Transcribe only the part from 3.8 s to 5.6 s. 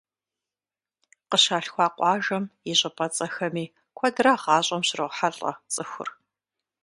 куэдрэ гъащӀэм щрохьэлӀэ